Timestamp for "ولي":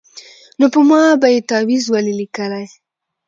1.89-2.13